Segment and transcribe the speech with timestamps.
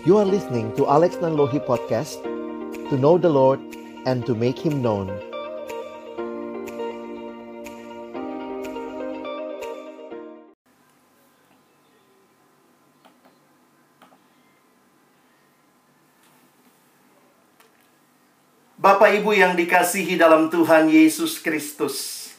[0.00, 2.24] You are listening to Alex Nanlohi Podcast
[2.88, 3.60] To know the Lord
[4.08, 5.12] and to make Him known
[18.80, 22.32] Bapak Ibu yang dikasihi dalam Tuhan Yesus Kristus.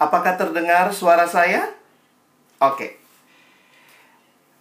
[0.00, 1.76] Apakah terdengar suara saya?
[2.64, 3.05] Oke.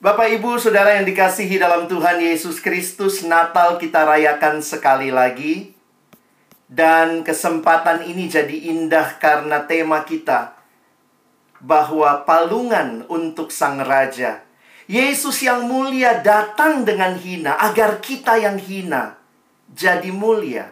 [0.06, 5.74] Bapak Ibu Saudara yang dikasihi dalam Tuhan Yesus Kristus, Natal kita rayakan sekali lagi.
[6.70, 10.62] Dan kesempatan ini jadi indah karena tema kita
[11.58, 14.46] bahwa palungan untuk Sang Raja.
[14.86, 19.18] Yesus yang mulia datang dengan hina agar kita yang hina
[19.74, 20.70] jadi mulia.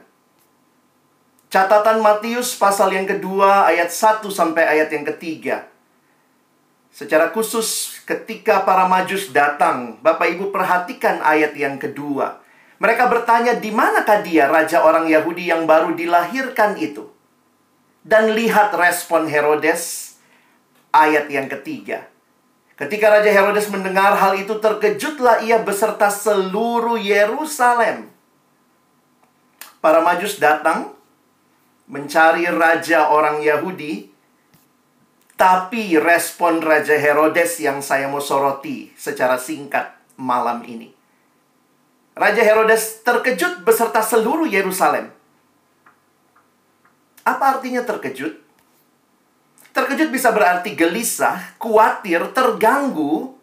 [1.50, 5.73] Catatan Matius pasal yang kedua ayat 1 sampai ayat yang ketiga.
[6.94, 12.38] Secara khusus ketika para majus datang, Bapak Ibu perhatikan ayat yang kedua.
[12.78, 17.10] Mereka bertanya, di manakah dia raja orang Yahudi yang baru dilahirkan itu?
[18.06, 20.14] Dan lihat respon Herodes,
[20.94, 22.06] ayat yang ketiga.
[22.78, 28.14] Ketika Raja Herodes mendengar hal itu, terkejutlah ia beserta seluruh Yerusalem.
[29.82, 30.94] Para majus datang
[31.90, 34.13] mencari raja orang Yahudi,
[35.44, 40.88] tapi respon Raja Herodes yang saya mau soroti secara singkat malam ini.
[42.16, 45.12] Raja Herodes terkejut beserta seluruh Yerusalem.
[47.28, 48.40] Apa artinya terkejut?
[49.76, 53.36] Terkejut bisa berarti gelisah, khawatir, terganggu.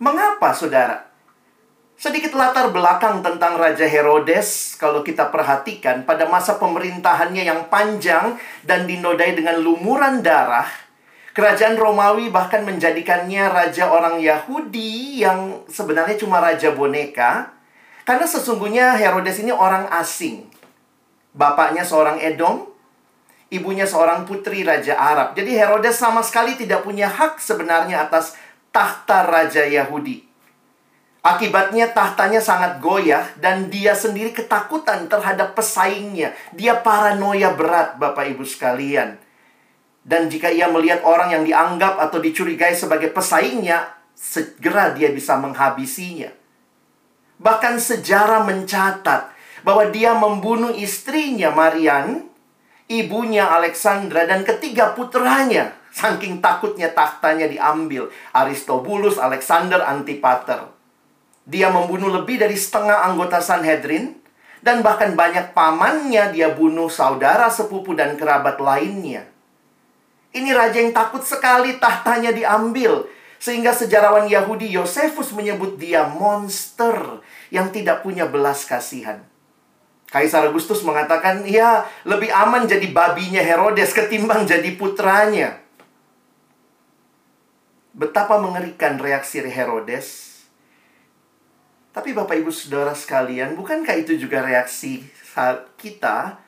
[0.00, 1.04] Mengapa, saudara?
[2.00, 8.88] Sedikit latar belakang tentang Raja Herodes, kalau kita perhatikan, pada masa pemerintahannya yang panjang dan
[8.88, 10.91] dinodai dengan lumuran darah,
[11.32, 17.52] kerajaan Romawi bahkan menjadikannya raja orang Yahudi yang sebenarnya cuma raja boneka,
[18.04, 20.48] karena sesungguhnya Herodes ini orang asing.
[21.32, 22.68] Bapaknya seorang Edom,
[23.48, 25.32] ibunya seorang putri raja Arab.
[25.32, 28.36] Jadi Herodes sama sekali tidak punya hak sebenarnya atas
[28.68, 30.28] tahta raja Yahudi.
[31.22, 36.34] Akibatnya tahtanya sangat goyah dan dia sendiri ketakutan terhadap pesaingnya.
[36.50, 39.21] Dia paranoia berat Bapak Ibu sekalian.
[40.02, 43.86] Dan jika ia melihat orang yang dianggap atau dicurigai sebagai pesaingnya,
[44.18, 46.30] segera dia bisa menghabisinya.
[47.38, 49.30] Bahkan sejarah mencatat
[49.62, 52.26] bahwa dia membunuh istrinya Marian,
[52.90, 55.74] ibunya Alexandra, dan ketiga putranya.
[55.92, 58.08] Saking takutnya tahtanya diambil.
[58.32, 60.66] Aristobulus, Alexander, Antipater.
[61.44, 64.14] Dia membunuh lebih dari setengah anggota Sanhedrin
[64.62, 69.26] dan bahkan banyak pamannya dia bunuh saudara, sepupu dan kerabat lainnya.
[70.32, 73.04] Ini raja yang takut sekali tahtanya diambil
[73.36, 77.20] sehingga sejarawan Yahudi Yosefus menyebut dia monster
[77.52, 79.20] yang tidak punya belas kasihan.
[80.08, 85.60] Kaisar Agustus mengatakan, ya lebih aman jadi babinya Herodes ketimbang jadi putranya.
[87.92, 90.32] Betapa mengerikan reaksi Herodes
[91.92, 95.04] tapi Bapak Ibu Saudara sekalian, bukankah itu juga reaksi
[95.76, 96.40] kita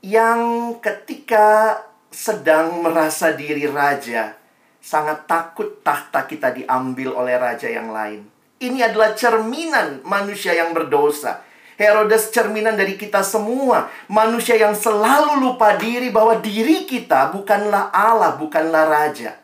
[0.00, 1.76] yang ketika
[2.10, 4.34] sedang merasa diri raja,
[4.82, 8.26] sangat takut tahta kita diambil oleh raja yang lain.
[8.60, 11.40] Ini adalah cerminan manusia yang berdosa.
[11.80, 13.88] Herodes cerminan dari kita semua.
[14.04, 19.40] Manusia yang selalu lupa diri bahwa diri kita bukanlah Allah, bukanlah raja.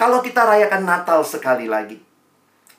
[0.00, 2.00] Kalau kita rayakan Natal sekali lagi,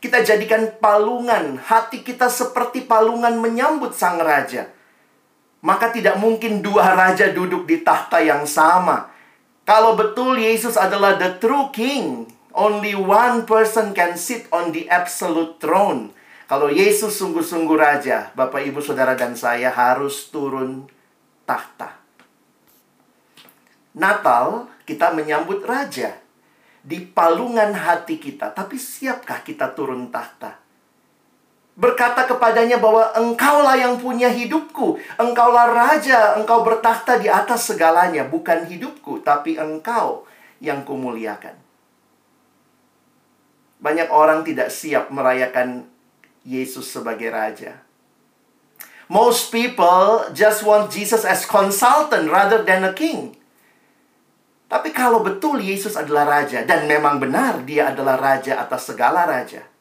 [0.01, 4.73] kita jadikan palungan, hati kita seperti palungan menyambut sang raja.
[5.65, 9.09] Maka tidak mungkin dua raja duduk di tahta yang sama.
[9.65, 15.57] Kalau betul Yesus adalah the true king, only one person can sit on the absolute
[15.57, 16.13] throne.
[16.45, 20.85] Kalau Yesus sungguh-sungguh raja, Bapak Ibu Saudara dan saya harus turun
[21.49, 21.97] tahta.
[23.97, 26.13] Natal kita menyambut raja
[26.85, 30.64] di palungan hati kita, tapi siapkah kita turun tahta?
[31.75, 38.63] Berkata kepadanya bahwa engkaulah yang punya hidupku, engkaulah raja, engkau bertahta di atas segalanya, bukan
[38.63, 40.23] hidupku, tapi engkau
[40.63, 41.59] yang kumuliakan.
[43.83, 45.83] Banyak orang tidak siap merayakan
[46.47, 47.83] Yesus sebagai raja.
[49.11, 53.35] Most people just want Jesus as consultant rather than a king.
[54.65, 59.74] Tapi kalau betul Yesus adalah raja dan memang benar dia adalah raja atas segala raja.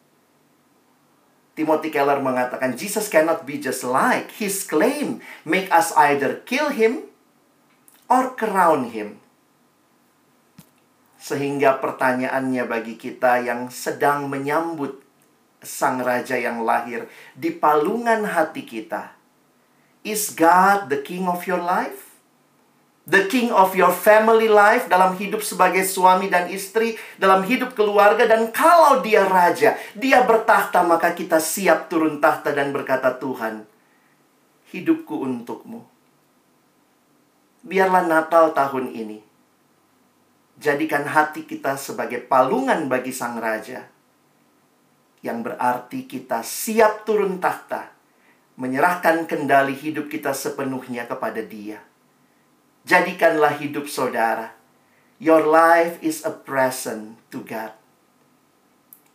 [1.54, 7.06] Timothy Keller mengatakan Jesus cannot be just like his claim make us either kill him
[8.10, 9.22] or crown him.
[11.16, 15.00] Sehingga pertanyaannya bagi kita yang sedang menyambut
[15.64, 19.16] sang raja yang lahir di palungan hati kita?
[20.04, 22.03] Is God the king of your life?
[23.04, 28.24] The king of your family life dalam hidup sebagai suami dan istri, dalam hidup keluarga
[28.24, 33.68] dan kalau dia raja, dia bertahta maka kita siap turun tahta dan berkata Tuhan,
[34.72, 35.84] hidupku untukmu.
[37.60, 39.20] Biarlah Natal tahun ini
[40.56, 43.84] jadikan hati kita sebagai palungan bagi sang raja
[45.20, 47.92] yang berarti kita siap turun tahta,
[48.56, 51.92] menyerahkan kendali hidup kita sepenuhnya kepada Dia
[52.84, 54.52] Jadikanlah hidup saudara.
[55.16, 57.72] Your life is a present to God.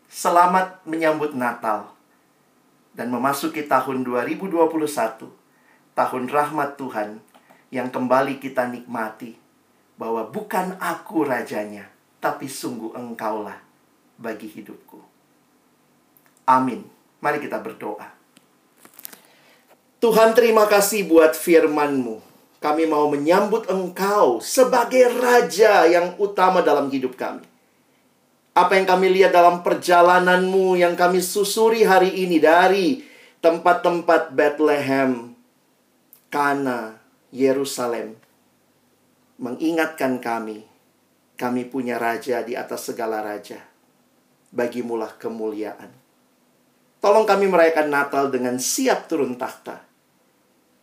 [0.09, 1.93] Selamat menyambut Natal
[2.97, 4.73] dan memasuki tahun 2021,
[5.93, 7.21] tahun rahmat Tuhan
[7.69, 9.37] yang kembali kita nikmati
[10.01, 13.61] bahwa bukan aku rajanya, tapi sungguh engkaulah
[14.17, 14.97] bagi hidupku.
[16.49, 16.89] Amin.
[17.21, 18.17] Mari kita berdoa.
[20.01, 22.28] Tuhan terima kasih buat firman-Mu
[22.59, 27.47] kami mau menyambut Engkau sebagai Raja yang utama dalam hidup kami.
[28.51, 32.99] Apa yang kami lihat dalam perjalananmu yang kami susuri hari ini dari
[33.39, 35.31] tempat-tempat Bethlehem,
[36.27, 36.99] Kana,
[37.31, 38.19] Yerusalem,
[39.39, 40.67] mengingatkan kami,
[41.39, 43.63] kami punya Raja di atas segala Raja.
[44.51, 45.95] Bagimulah kemuliaan.
[46.99, 49.87] Tolong kami merayakan Natal dengan siap turun takhta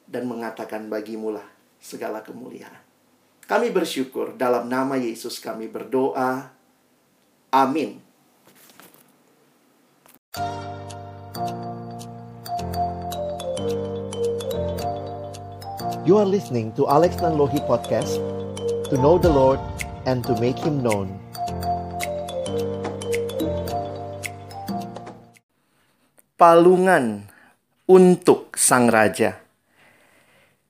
[0.09, 1.56] dan mengatakan bagimulah
[1.87, 2.83] segala kemuliaan.
[3.47, 6.51] Kami bersyukur dalam nama Yesus kami berdoa.
[7.55, 8.03] Amin.
[16.07, 18.19] You are listening to Alex Nanlohi Podcast
[18.91, 19.59] To know the Lord
[20.07, 21.11] and to make Him known
[26.39, 27.27] Palungan
[27.91, 29.46] untuk Sang Raja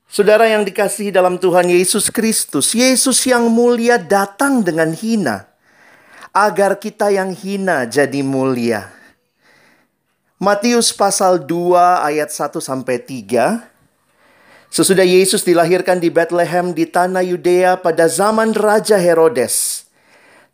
[0.06, 5.50] Saudara yang dikasihi dalam Tuhan Yesus Kristus, Yesus yang mulia datang dengan hina,
[6.30, 8.86] agar kita yang hina jadi mulia.
[10.38, 13.66] Matius pasal 2 ayat 1 sampai 3.
[14.70, 19.88] Sesudah Yesus dilahirkan di Bethlehem di tanah Yudea pada zaman Raja Herodes,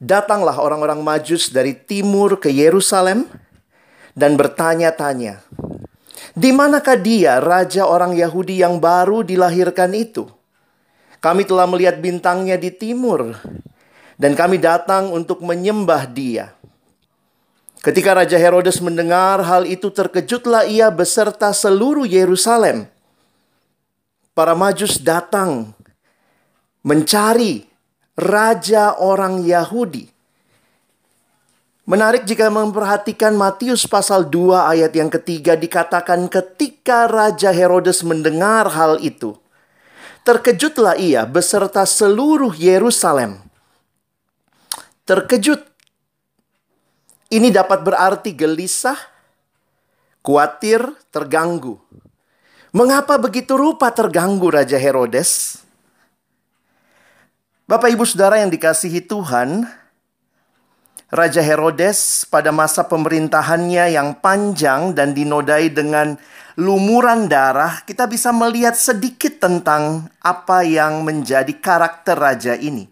[0.00, 3.28] datanglah orang-orang Majus dari timur ke Yerusalem
[4.16, 5.44] dan bertanya-tanya,
[6.32, 10.25] di manakah dia, raja orang Yahudi yang baru dilahirkan itu?
[11.20, 13.37] Kami telah melihat bintangnya di timur,
[14.17, 16.56] dan kami datang untuk menyembah dia.
[17.82, 22.87] Ketika Raja Herodes mendengar hal itu, terkejutlah ia beserta seluruh Yerusalem.
[24.32, 25.75] Para Majus datang
[26.87, 27.67] mencari
[28.14, 30.12] raja orang Yahudi
[31.82, 39.02] Menarik jika memperhatikan Matius pasal 2 ayat yang ketiga dikatakan ketika Raja Herodes mendengar hal
[39.02, 39.34] itu.
[40.23, 43.43] Terkejutlah ia beserta seluruh Yerusalem.
[45.02, 45.58] Terkejut.
[47.34, 48.99] Ini dapat berarti gelisah,
[50.23, 51.82] khawatir, terganggu.
[52.70, 55.58] Mengapa begitu rupa terganggu Raja Herodes?
[57.67, 59.67] Bapak Ibu Saudara yang dikasihi Tuhan,
[61.12, 66.16] Raja Herodes pada masa pemerintahannya yang panjang dan dinodai dengan
[66.57, 72.88] lumuran darah, kita bisa melihat sedikit tentang apa yang menjadi karakter raja ini.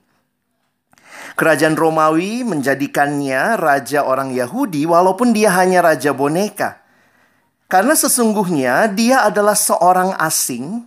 [1.32, 6.76] Kerajaan Romawi menjadikannya raja orang Yahudi walaupun dia hanya raja boneka.
[7.72, 10.84] Karena sesungguhnya dia adalah seorang asing,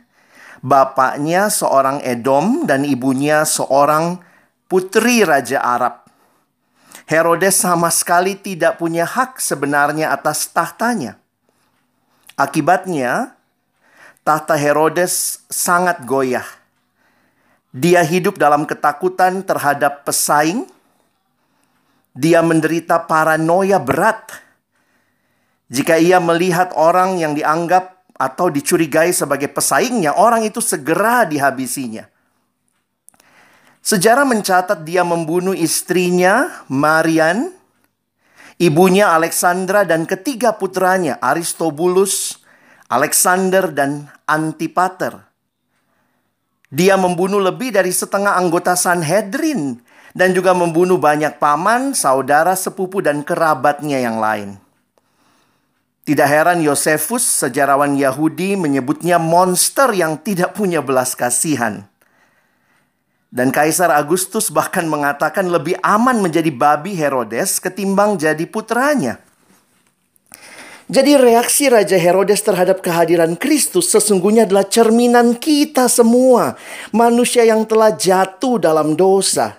[0.62, 4.22] bapaknya seorang Edom dan ibunya seorang
[4.70, 6.03] putri raja Arab.
[7.04, 11.20] Herodes sama sekali tidak punya hak sebenarnya atas tahtanya.
[12.40, 13.36] Akibatnya,
[14.24, 16.48] tahta Herodes sangat goyah.
[17.74, 20.70] Dia hidup dalam ketakutan terhadap pesaing.
[22.14, 24.30] Dia menderita paranoia berat.
[25.74, 32.13] Jika ia melihat orang yang dianggap atau dicurigai sebagai pesaingnya, orang itu segera dihabisinya.
[33.84, 37.52] Sejarah mencatat dia membunuh istrinya, Marian,
[38.56, 42.40] ibunya Alexandra dan ketiga putranya, Aristobulus,
[42.88, 45.28] Alexander dan Antipater.
[46.72, 49.84] Dia membunuh lebih dari setengah anggota Sanhedrin
[50.16, 54.64] dan juga membunuh banyak paman, saudara, sepupu dan kerabatnya yang lain.
[56.08, 61.84] Tidak heran Yosefus, sejarawan Yahudi, menyebutnya monster yang tidak punya belas kasihan.
[63.34, 69.18] Dan Kaisar Agustus bahkan mengatakan lebih aman menjadi babi Herodes ketimbang jadi putranya.
[70.86, 76.54] Jadi reaksi Raja Herodes terhadap kehadiran Kristus sesungguhnya adalah cerminan kita semua.
[76.94, 79.58] Manusia yang telah jatuh dalam dosa.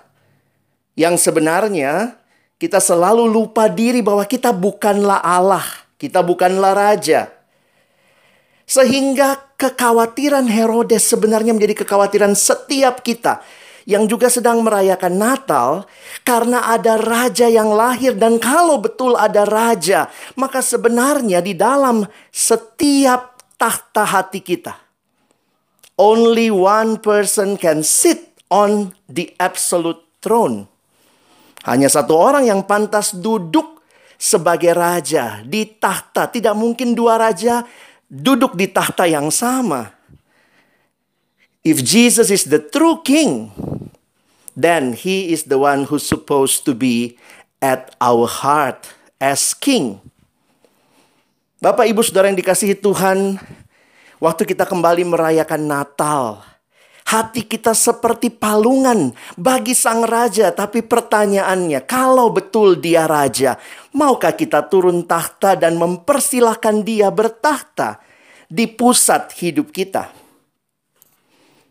[0.95, 2.15] Yang sebenarnya
[2.55, 5.67] kita selalu lupa diri bahwa kita bukanlah Allah.
[5.99, 7.27] Kita bukanlah Raja.
[8.63, 13.43] Sehingga kekhawatiran Herodes sebenarnya menjadi kekhawatiran setiap kita
[13.85, 15.69] yang juga sedang merayakan Natal
[16.25, 23.37] karena ada raja yang lahir dan kalau betul ada raja, maka sebenarnya di dalam setiap
[23.55, 24.85] tahta hati kita
[25.99, 30.67] only one person can sit on the absolute throne.
[31.65, 33.81] Hanya satu orang yang pantas duduk
[34.15, 36.29] sebagai raja di tahta.
[36.29, 37.65] Tidak mungkin dua raja
[38.05, 39.89] duduk di tahta yang sama.
[41.65, 43.49] If Jesus is the true king,
[44.55, 47.19] then he is the one who's supposed to be
[47.59, 49.99] at our heart as king.
[51.59, 53.39] Bapak, Ibu, Saudara yang dikasihi Tuhan,
[54.19, 56.43] waktu kita kembali merayakan Natal,
[57.07, 63.55] hati kita seperti palungan bagi sang raja, tapi pertanyaannya, kalau betul dia raja,
[63.95, 68.03] maukah kita turun tahta dan mempersilahkan dia bertahta
[68.51, 70.24] di pusat hidup kita?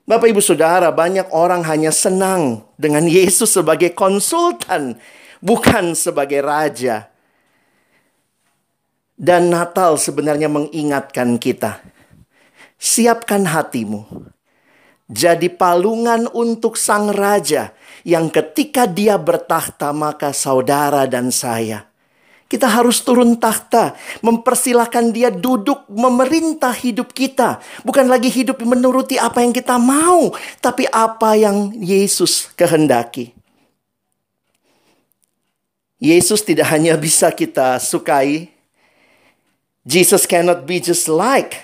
[0.05, 5.01] Bapak Ibu Saudara, banyak orang hanya senang dengan Yesus sebagai konsultan,
[5.41, 7.09] bukan sebagai raja.
[9.17, 11.81] Dan Natal sebenarnya mengingatkan kita,
[12.77, 14.29] siapkan hatimu.
[15.09, 17.73] Jadi palungan untuk sang raja
[18.05, 21.94] yang ketika dia bertahta maka saudara dan saya
[22.55, 27.59] kita harus turun tahta, mempersilahkan dia duduk memerintah hidup kita.
[27.83, 30.31] Bukan lagi hidup menuruti apa yang kita mau,
[30.63, 33.35] tapi apa yang Yesus kehendaki.
[35.99, 38.55] Yesus tidak hanya bisa kita sukai.
[39.83, 41.59] Jesus cannot be just like.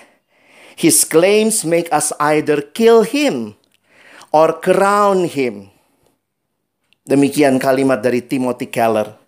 [0.75, 3.55] His claims make us either kill him
[4.35, 5.71] or crown him.
[7.07, 9.20] Demikian kalimat dari Timothy Keller.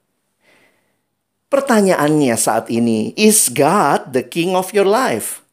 [1.53, 5.45] Pertanyaannya saat ini, is God the king of your life?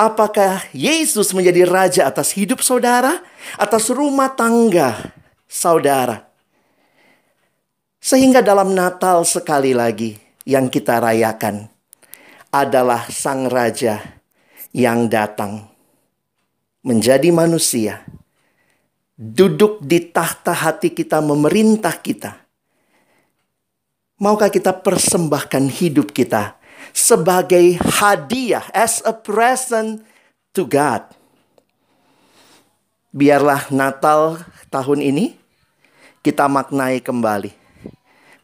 [0.00, 3.20] Apakah Yesus menjadi raja atas hidup saudara,
[3.60, 5.12] atas rumah tangga
[5.44, 6.24] saudara?
[8.00, 10.16] Sehingga dalam Natal sekali lagi
[10.48, 11.68] yang kita rayakan
[12.48, 14.00] adalah sang raja
[14.72, 15.68] yang datang
[16.80, 18.08] menjadi manusia,
[19.12, 22.45] duduk di tahta hati kita, memerintah kita
[24.16, 26.56] Maukah kita persembahkan hidup kita
[26.96, 30.00] sebagai hadiah as a present
[30.56, 31.04] to God?
[33.12, 34.40] Biarlah Natal
[34.72, 35.36] tahun ini
[36.24, 37.52] kita maknai kembali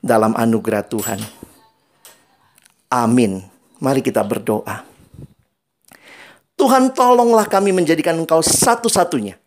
[0.05, 1.21] dalam anugerah Tuhan.
[2.93, 3.41] Amin.
[3.81, 4.85] Mari kita berdoa.
[6.53, 9.41] Tuhan tolonglah kami menjadikan engkau satu-satunya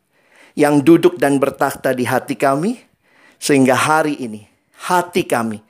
[0.57, 2.81] yang duduk dan bertakhta di hati kami
[3.37, 4.49] sehingga hari ini
[4.89, 5.64] hati kami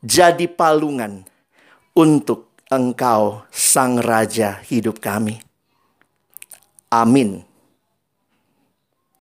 [0.00, 1.28] jadi palungan
[1.92, 5.42] untuk Engkau, Sang Raja hidup kami.
[6.88, 7.49] Amin.